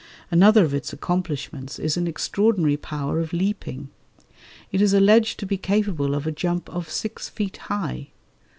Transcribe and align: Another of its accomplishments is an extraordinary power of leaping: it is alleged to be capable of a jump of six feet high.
Another 0.31 0.65
of 0.65 0.73
its 0.73 0.91
accomplishments 0.91 1.77
is 1.77 1.95
an 1.95 2.07
extraordinary 2.07 2.75
power 2.75 3.19
of 3.19 3.33
leaping: 3.33 3.89
it 4.71 4.81
is 4.81 4.95
alleged 4.95 5.37
to 5.37 5.45
be 5.45 5.57
capable 5.57 6.15
of 6.15 6.25
a 6.25 6.31
jump 6.31 6.67
of 6.71 6.89
six 6.89 7.29
feet 7.29 7.57
high. 7.57 8.09